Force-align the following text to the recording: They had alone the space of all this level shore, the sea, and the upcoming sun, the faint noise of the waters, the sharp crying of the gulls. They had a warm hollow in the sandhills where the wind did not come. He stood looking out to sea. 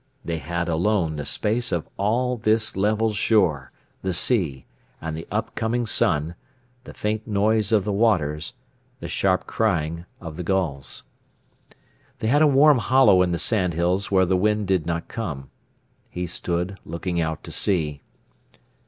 They 0.25 0.37
had 0.39 0.67
alone 0.67 1.15
the 1.17 1.27
space 1.27 1.71
of 1.71 1.87
all 1.95 2.35
this 2.35 2.75
level 2.75 3.13
shore, 3.13 3.71
the 4.01 4.15
sea, 4.15 4.65
and 4.99 5.15
the 5.15 5.27
upcoming 5.29 5.85
sun, 5.85 6.33
the 6.85 6.93
faint 6.95 7.27
noise 7.27 7.71
of 7.71 7.83
the 7.83 7.93
waters, 7.93 8.53
the 8.99 9.07
sharp 9.07 9.45
crying 9.45 10.05
of 10.19 10.37
the 10.37 10.43
gulls. 10.43 11.03
They 12.17 12.29
had 12.29 12.41
a 12.41 12.47
warm 12.47 12.79
hollow 12.79 13.21
in 13.21 13.31
the 13.31 13.37
sandhills 13.37 14.09
where 14.09 14.25
the 14.25 14.35
wind 14.35 14.65
did 14.67 14.87
not 14.87 15.07
come. 15.07 15.51
He 16.09 16.25
stood 16.25 16.79
looking 16.83 17.21
out 17.21 17.43
to 17.43 17.51
sea. 17.51 18.01